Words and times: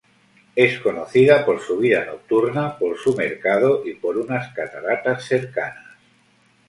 Es 0.55 0.79
conocida 0.79 1.45
por 1.45 1.61
su 1.61 1.77
vida 1.77 2.03
nocturna, 2.05 2.75
por 2.79 2.97
su 2.97 3.15
mercado 3.15 3.83
y 3.87 3.93
por 3.93 4.17
unas 4.17 4.51
cataratas 4.51 5.25
cercanas. 5.25 5.95